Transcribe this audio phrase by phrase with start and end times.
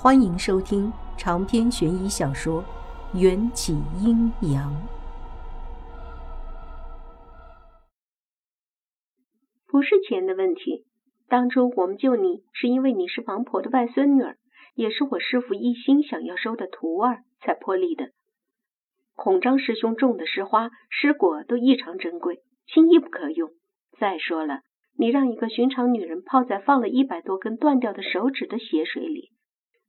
[0.00, 2.62] 欢迎收听长篇悬疑小说
[3.20, 4.72] 《缘起阴阳》。
[9.66, 10.84] 不是钱的问题，
[11.28, 14.36] 当初我们救你是因为你是王婆的外孙女儿，
[14.76, 18.10] 也是我师傅一心想要收的徒儿才破例的。
[19.16, 22.38] 孔张师兄种的诗花、诗果都异常珍贵，
[22.72, 23.50] 轻易不可用。
[23.98, 24.60] 再说了，
[24.96, 29.32] 你让一个寻常女人泡在放了一百多根断掉的手指的血水里。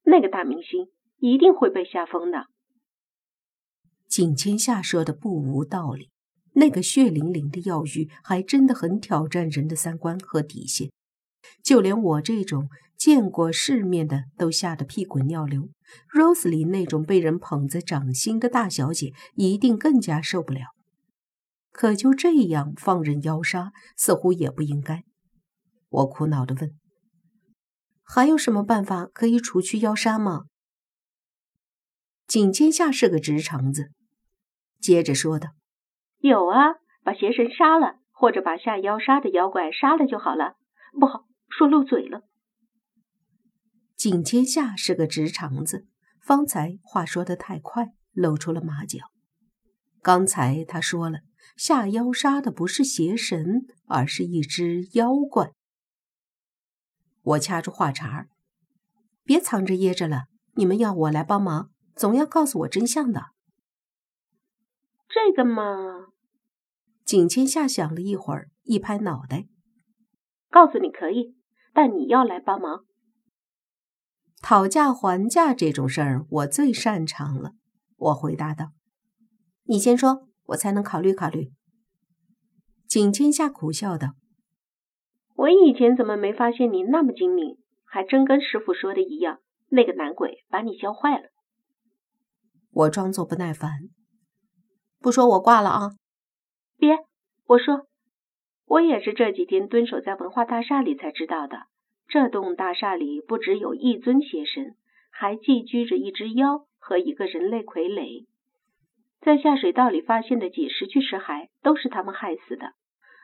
[0.10, 0.88] 那个大明星
[1.20, 2.46] 一定会被吓疯的。
[4.08, 6.10] 景千夏说的不无道理，
[6.54, 10.90] 那个血淋淋的药浴还真的很挑战人的三观和底线，
[11.64, 15.70] 就连我这种见过世面的都吓得屁滚尿流。
[16.12, 20.62] Rose 里那种被人捧在掌心的大小姐一定更加受不了。
[21.72, 25.04] 可就这样放任妖杀，似乎也不应该。
[25.90, 26.79] 我苦恼地问。
[28.12, 30.46] 还有什么办法可以除去妖杀吗？
[32.26, 33.92] 景千夏是个直肠子，
[34.82, 35.50] 接着说道
[36.18, 40.56] ：“有啊，把邪神杀了，或者把下妖杀的妖怪杀了就好了。
[41.00, 42.24] 不好，说漏嘴了。”
[43.96, 45.86] 景千夏是个直肠子，
[46.20, 48.98] 方才话说的太快，露出了马脚。
[50.02, 51.20] 刚才他说了，
[51.56, 55.52] 下妖杀的不是邪神，而是一只妖怪。
[57.22, 58.30] 我掐住话茬儿，
[59.24, 60.26] 别藏着掖着了。
[60.56, 63.28] 你们要我来帮忙，总要告诉我真相的。
[65.08, 66.08] 这个嘛，
[67.06, 69.48] 景千夏想了一会儿，一拍脑袋，
[70.50, 71.36] 告诉你可以，
[71.74, 72.86] 但你要来帮忙。
[74.42, 77.54] 讨价还价这种事儿，我最擅长了。
[77.98, 78.72] 我回答道
[79.68, 81.52] ：“你先说，我才能考虑考虑。”
[82.88, 84.16] 景千夏苦笑道。
[85.40, 87.56] 我以前怎么没发现你那么精明？
[87.86, 89.40] 还真跟师傅说的一样，
[89.70, 91.30] 那个男鬼把你教坏了。
[92.74, 93.72] 我装作不耐烦，
[95.00, 95.92] 不说我挂了啊！
[96.78, 96.98] 别，
[97.48, 97.88] 我说，
[98.66, 101.68] 我也是这几天蹲守在文化大厦里才知道的。
[102.10, 104.76] 这栋大厦里不只有一尊邪神，
[105.10, 108.26] 还寄居着一只妖和一个人类傀儡。
[109.22, 112.74] 在下水道里发现的几十具尸骸，都是他们害死的。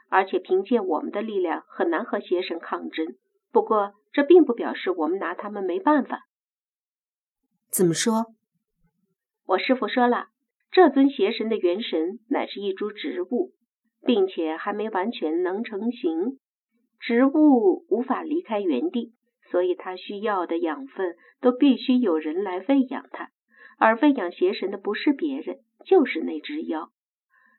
[0.09, 3.15] 而且凭借我们的力量很难和邪神抗争。
[3.51, 6.27] 不过这并不表示我们拿他们没办法。
[7.69, 8.27] 怎么说？
[9.45, 10.27] 我师傅说了，
[10.71, 13.53] 这尊邪神的元神乃是一株植物，
[14.05, 16.39] 并且还没完全能成型。
[16.99, 19.13] 植物无法离开原地，
[19.51, 23.29] 所以它需要的养分都必须有人来喂养它。
[23.77, 26.89] 而喂养邪神的不是别人，就是那只妖。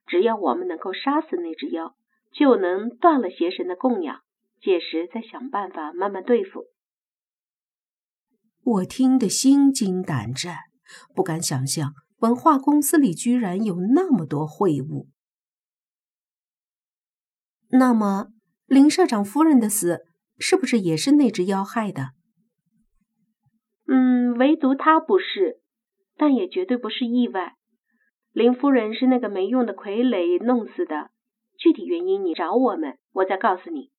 [0.06, 1.95] 只要我们能够杀死那只妖。
[2.39, 4.21] 就能断了邪神的供养，
[4.61, 6.65] 届时再想办法慢慢对付。
[8.63, 10.57] 我听得心惊胆战，
[11.15, 15.09] 不敢想象文化公司里居然有那么多秽物。
[17.71, 18.29] 那么
[18.67, 20.01] 林社长夫人的死
[20.39, 22.11] 是不是也是那只妖害的？
[23.87, 25.61] 嗯，唯独他不是，
[26.17, 27.55] 但也绝对不是意外。
[28.33, 31.11] 林夫人是那个没用的傀儡弄死的。
[31.59, 33.91] 具体原因你找我们，我再告诉你。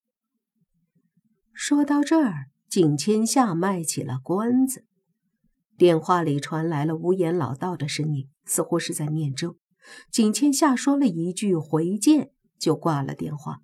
[1.54, 4.86] 说到这儿，景千夏卖起了关子。
[5.78, 9.58] 电话里传来了无言老道的声音，似乎是在念咒。
[10.12, 13.60] 景千夏说了一句“回见”，就挂了电话。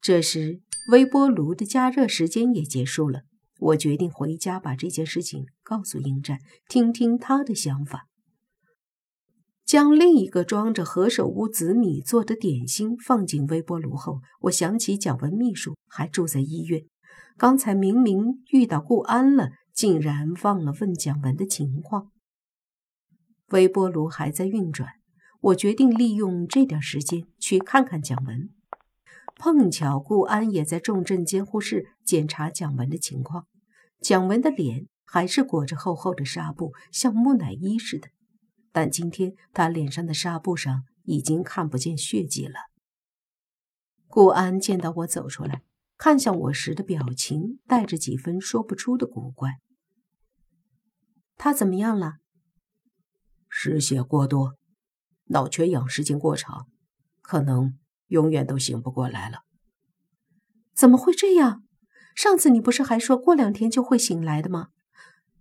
[0.00, 0.60] 这时，
[0.90, 3.22] 微波炉的加热时间也结束了。
[3.60, 6.38] 我决定回家把这件事情告诉应战，
[6.68, 8.06] 听听他的想法。
[9.68, 16.86] 将另一个装着何首乌紫米做的点心放进微波炉后，我想起蒋文秘书还住在医院，
[17.36, 22.10] 刚才明明遇到顾安了，竟然忘了问蒋文的情况。
[23.48, 24.88] 微波炉还在运转，
[25.42, 28.48] 我决定利用这点时间去看看蒋文。
[29.36, 33.44] 碰巧顾安也在重症监护室检查蒋文的情况，
[34.00, 38.08] 蒋文的脸还是裹着厚厚的纱布，像木乃伊似的。
[38.72, 42.54] 但今天他脸上的纱布上已经看不见血迹了。
[44.06, 45.62] 顾安见到我走出来，
[45.96, 49.58] 看向我时的表情带着几分说不出的古怪。
[51.36, 52.14] 他怎么样了？
[53.48, 54.56] 失血过多，
[55.26, 56.68] 脑缺氧时间过长，
[57.20, 57.78] 可能
[58.08, 59.42] 永远都醒不过来了。
[60.74, 61.64] 怎么会这样？
[62.14, 64.68] 上次你不是还说过两天就会醒来的吗？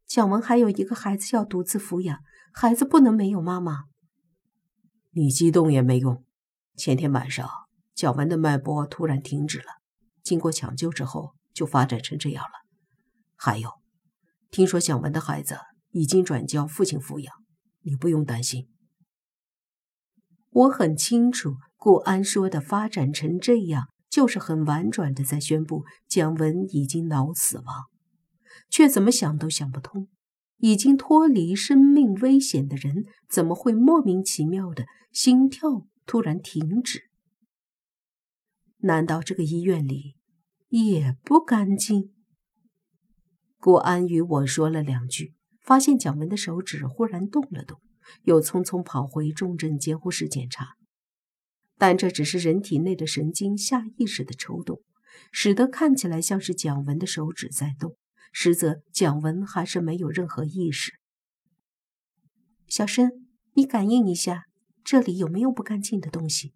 [0.06, 2.20] 蒋文还有一个孩子要独自抚养。
[2.52, 3.86] 孩子不能没有妈妈。
[5.12, 6.24] 你激动也没用。
[6.76, 7.50] 前天晚上，
[7.96, 9.66] 蒋文的脉搏突然停止了，
[10.22, 12.52] 经过抢救之后就发展成这样了。
[13.36, 13.72] 还有，
[14.52, 15.58] 听说蒋文的孩子
[15.92, 17.34] 已经转交父亲抚养，
[17.82, 18.70] 你不用担心。
[20.52, 27.86] 我很清楚，顾安说的发展成这样，就是很婉转的在宣布蒋文已经脑死亡，
[28.70, 30.08] 却怎么想都想不通，
[30.58, 37.04] 已经脱离生命危险的人，怎么会莫名其妙的心跳突然停止？
[38.80, 40.16] 难道这个医院里
[40.70, 42.14] 也不干净？
[43.58, 47.80] 顾安与我说了两句，发现蒋文的手指忽然动了动。
[48.24, 50.78] 又匆匆跑回重症监护室检查，
[51.78, 54.82] 但这只是人体内的神经下意识的抽动，
[55.34, 57.98] 使得看起来像是蒋文的手指在动，
[58.32, 60.94] 实则蒋文还是没有任何意识。
[62.68, 64.46] 小申，你感应一下，
[64.84, 66.54] 这里有没有不干净的东西？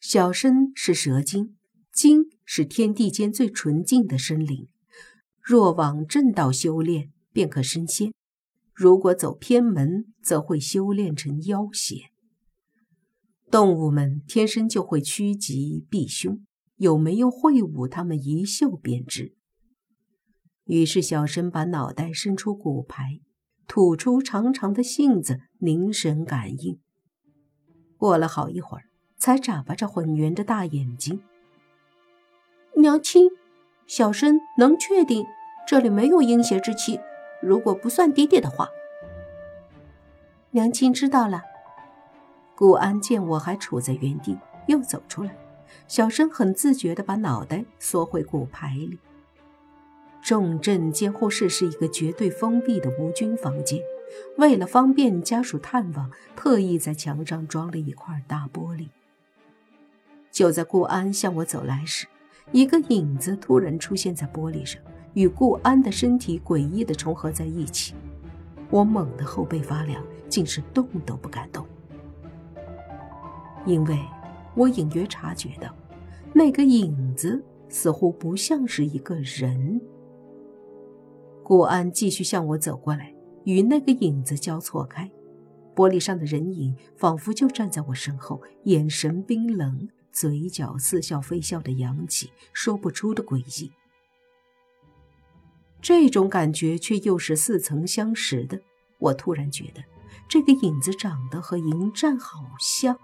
[0.00, 1.56] 小申是蛇精，
[1.92, 4.68] 精是天地间最纯净的生灵，
[5.40, 8.12] 若往正道修炼，便可升仙。
[8.74, 12.10] 如果走偏门，则会修炼成妖邪。
[13.50, 16.44] 动物们天生就会趋吉避凶，
[16.76, 19.34] 有没有会武，他们一嗅便知。
[20.64, 23.20] 于是，小申把脑袋伸出骨牌，
[23.66, 26.80] 吐出长长的信子，凝神感应。
[27.96, 28.84] 过了好一会儿，
[29.18, 31.22] 才眨巴着浑圆的大眼睛
[32.76, 33.30] ：“娘亲，
[33.86, 35.24] 小申能确定
[35.66, 36.98] 这里没有阴邪之气？”
[37.42, 38.70] 如果不算爹爹的话，
[40.52, 41.42] 娘亲知道了。
[42.56, 45.36] 顾安见我还处在原地，又走出来，
[45.88, 48.98] 小生很自觉地把脑袋缩回骨牌里。
[50.22, 53.80] 重症监护室是一个绝对封闭的无菌房间，
[54.38, 58.88] 为了方便家属探望，特意在墙上装了一块大玻璃。
[60.32, 62.06] 就在顾安向我走来时，
[62.52, 64.80] 一个影子突然出现在玻璃上。
[65.12, 67.94] 与顾安的身体诡异地重合在一起，
[68.68, 71.64] 我猛地后背发凉，竟是动都不敢动。
[73.64, 73.96] 因为
[74.54, 75.74] 我隐约察觉到，
[76.32, 79.80] 那个影子似乎不像是一个人。
[81.42, 83.14] 顾安继续向我走过来，
[83.44, 85.10] 与那个影子交错开，
[85.74, 93.72] 玻璃上的人影仿佛就站在我身后，眼神冰冷，嘴角似笑非笑的扬起，说不出的诡异。
[95.82, 98.58] 这种感觉却又是似曾相识的。
[98.98, 99.82] 我突然觉得，
[100.26, 102.96] 这个影子长得和迎战好像。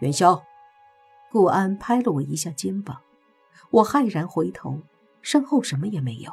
[0.00, 0.42] 元宵，
[1.30, 3.00] 顾安拍了我一下肩膀，
[3.70, 4.80] 我骇然回头，
[5.22, 6.30] 身后什么也没有，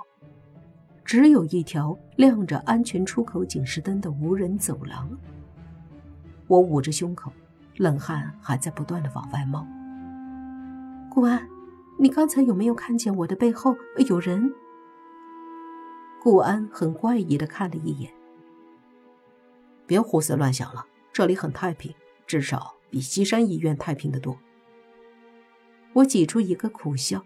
[1.05, 5.09] 只有一条亮着安全出口警示灯的无人走廊。
[6.47, 7.31] 我捂着胸口，
[7.77, 9.65] 冷汗还在不断的往外冒。
[11.09, 11.47] 顾安，
[11.97, 13.75] 你刚才有没有看见我的背后
[14.07, 14.53] 有人？
[16.21, 18.13] 顾安很怪异的看了一眼，
[19.85, 21.93] 别胡思乱想了，这里很太平，
[22.27, 24.37] 至少比西山医院太平的多。
[25.93, 27.25] 我挤出一个苦笑，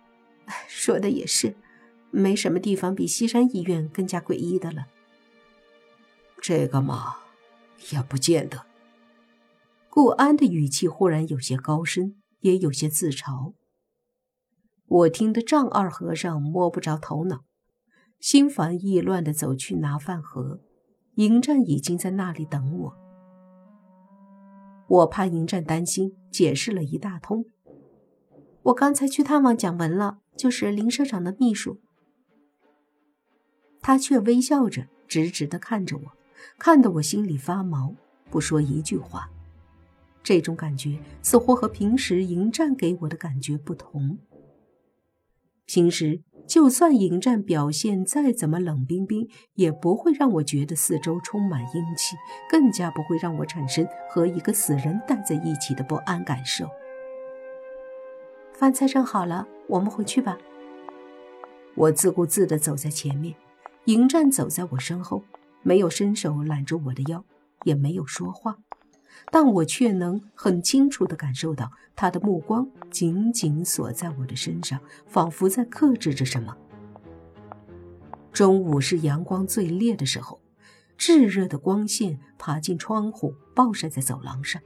[0.66, 1.54] 说的也是，
[2.10, 4.88] 没什么地方比西山医院更加诡异的了。
[6.42, 7.18] 这个嘛，
[7.92, 8.66] 也不见得。
[9.88, 13.54] 顾安的语气忽然有些高深，也有些自嘲。
[14.86, 17.44] 我听得丈二和尚摸不着头脑。
[18.18, 20.60] 心烦意乱地走去拿饭盒，
[21.14, 23.09] 迎战已经在那里等我。
[24.90, 27.44] 我怕迎战担心，解释了一大通。
[28.64, 31.78] 我刚才去探望蒋文了，就是林社长的秘书。
[33.80, 36.02] 他却微笑着，直直的看着我，
[36.58, 37.94] 看得我心里发毛，
[38.30, 39.30] 不说一句话。
[40.24, 44.18] 这种感觉似乎和平时迎战给我的感觉不同。
[45.66, 46.20] 平时。
[46.50, 52.16] 就算迎战表现再怎么冷冰冰，也不会让我觉得四周充满阴气，
[52.50, 56.66] 更加不会让我产生和一个死人待在一起的不安感受。
[58.52, 60.36] 饭菜盛好了，我们回去吧。
[61.76, 63.36] 我自顾自地走在前面，
[63.84, 65.22] 迎战走在我身后，
[65.62, 67.24] 没有伸手揽住我的腰，
[67.62, 68.56] 也没有说话。
[69.30, 76.56] 但我却能很清楚地感受到他的目光紧紧锁在我的身上，仿佛在克制着什么。
[78.32, 80.40] 中午是阳光最烈的时候，
[80.96, 84.62] 炙热的光线爬进窗户，暴晒在走廊上，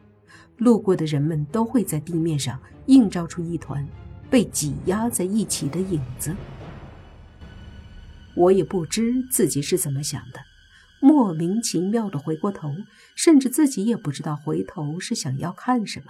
[0.57, 3.87] 路过的人们都会在地面上映照出一团
[4.31, 6.35] 被挤压在一起的影子。
[8.37, 10.41] 我也不知自己是怎么想的。
[11.05, 12.71] 莫名其妙的回过头，
[13.15, 16.07] 甚至自己也不知道回头是想要看什么。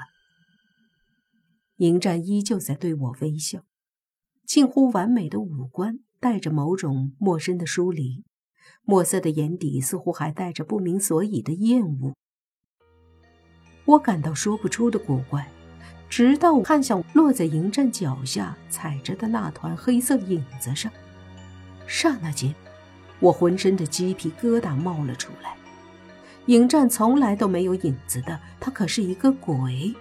[1.78, 3.64] 迎战依旧在对我微笑，
[4.46, 8.22] 近乎完美的五官带着某种陌生的疏离，
[8.84, 12.14] 墨色的眼底似乎还带着不明所以的厌恶。
[13.86, 15.50] 我感到说不出的古怪，
[16.08, 20.92] 直到看向落在迎战脚下踩着的那团黑色影子上，
[21.84, 22.54] 刹那间，
[23.24, 25.54] 我浑身的鸡皮疙瘩冒了出来。
[26.46, 29.94] 影战从来都没有影子的，他可是一个鬼。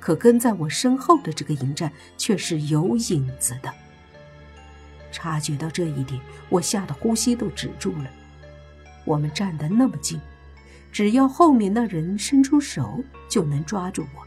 [0.00, 3.70] 可跟在我身后的这个影战却是有影子的。
[5.12, 8.10] 察觉到这一点，我吓得呼吸都止住了。
[9.04, 10.18] 我们站得那么近，
[10.90, 14.22] 只要后面那人伸出手就能抓住我。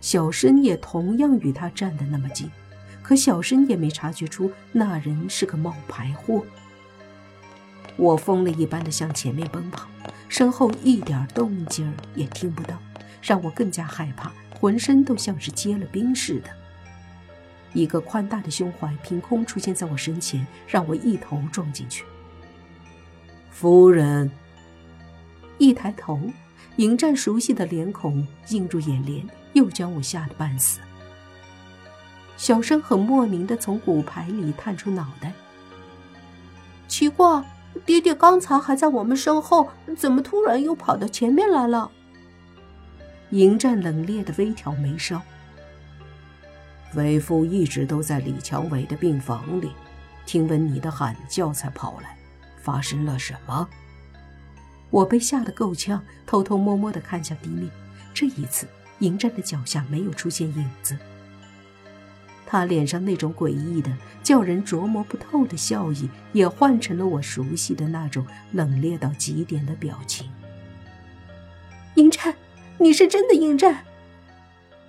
[0.00, 2.48] 小申也同样与他站得那么近，
[3.02, 6.44] 可小申也没察觉出那人是个冒牌货。
[7.98, 9.86] 我疯了一般的向前面奔跑，
[10.28, 12.78] 身后一点动静也听不到，
[13.20, 14.32] 让我更加害怕。
[14.60, 16.50] 浑身都像是结了冰似的，
[17.72, 22.04] 一个宽大的胸怀凭空出现在我身前，让我一头撞进去。
[23.50, 24.28] 夫人，
[25.58, 26.20] 一抬头，
[26.76, 30.80] 迎战熟悉的脸孔映入眼帘，又将我吓得半死。
[32.36, 35.32] 小生很莫名的从骨牌里探出脑袋，
[36.88, 37.42] 奇怪，
[37.84, 41.90] 爹爹刚才还在我们身后，怎么突然又跑到前面来了？
[43.30, 45.20] 迎战冷冽的微挑眉梢，
[46.94, 49.70] 为夫一直都在李强伟的病房里，
[50.24, 52.16] 听闻你的喊叫才跑来，
[52.62, 53.68] 发生了什么？
[54.90, 57.70] 我被吓得够呛，偷偷摸摸的看向地面。
[58.14, 58.66] 这一次，
[59.00, 60.96] 迎战的脚下没有出现影子，
[62.50, 70.30] 他脸上那种诡异的、叫人琢磨不透的笑意，也换成了我熟悉的那种冷冽到极点的表情。
[71.96, 72.34] 迎战。
[72.80, 73.84] 你是真的迎战！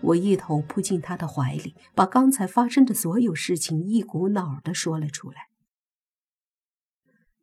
[0.01, 5.47] 我一头扑进他的怀里，把刚才发生的所有事情一股脑的说了出来。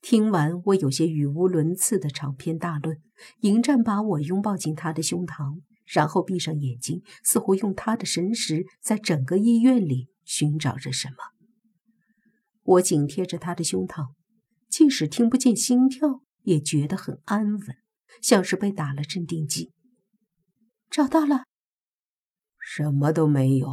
[0.01, 3.03] 听完我有些语无伦次的长篇大论，
[3.41, 11.17] 迎战把我拥抱进他的胸膛，然后闭上眼睛，似乎用他的神识在整个医院里寻找着什么。
[12.63, 14.15] 我紧贴着他的胸膛，
[14.69, 17.77] 即使听不见心跳，也觉得很安稳，
[18.21, 19.73] 像是被打了镇定剂。
[20.91, 21.45] 找到了，
[22.59, 23.69] 什么都没有。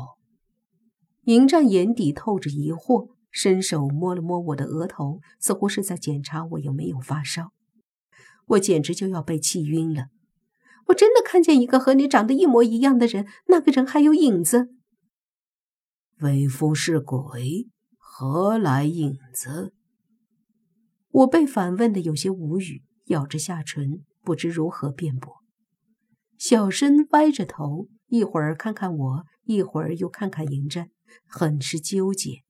[1.24, 7.54] 迎战眼底透着疑惑，伸手摸了摸我的额头，似乎是在检查我有没有发烧。
[8.48, 10.08] 我简直就要被气晕了！
[10.88, 14.70] 我真的看见一个和你长得一模一样的人，那个人还有影子。
[16.20, 19.74] 为夫是鬼，何来影子？
[21.10, 25.38] 我被反问的有些无语，咬着下唇，不知如何辩驳。
[26.38, 30.90] 小申歪着头，一会儿看看我，一会儿又看看迎战，
[31.28, 32.44] 很是纠结。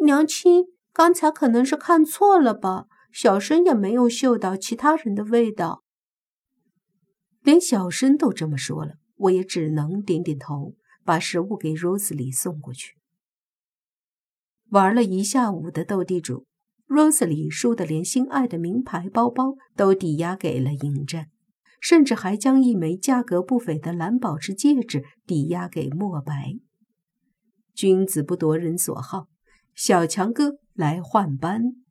[0.00, 2.86] 娘亲，刚才可能是看错了吧？
[3.14, 5.84] 小申也没有嗅到其他人的味道。
[7.42, 12.96] 连小申都这么说了，我也只能点点头，把食物给 Rose 里送过去。
[14.70, 16.46] 玩了一下午的斗地主
[16.88, 21.28] ，Rose 里输的连心爱的名牌包包都抵押给了迎战。
[21.80, 26.54] 甚至还将一枚价格不菲的蓝宝石戒指抵押给墨白。
[27.74, 29.28] 君子不夺人所好，
[29.74, 31.83] 小强哥来换班。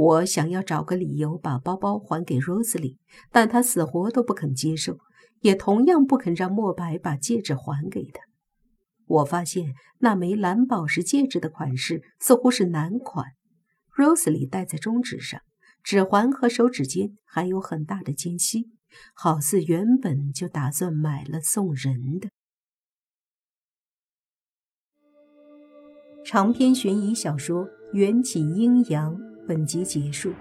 [0.00, 2.96] 我想要找个理由把包包还给 Rose 里，
[3.30, 4.96] 但他死活都不肯接受，
[5.40, 8.22] 也同样不肯让墨白把戒指还给他。
[9.06, 13.26] 我发现那枚蓝宝石戒指的款式似乎是男款
[13.94, 15.42] ，Rose 里戴在中指上，
[15.82, 18.70] 指环和手指间还有很大的间隙。
[19.14, 22.28] 好似原本就打算买了送人的
[26.24, 29.16] 长篇悬疑小说《缘起阴阳》
[29.50, 30.32] 本集结束，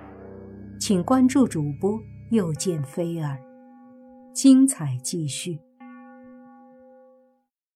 [0.79, 1.99] 请关注主播
[2.29, 3.39] 又见菲儿，
[4.35, 5.57] 精彩继续。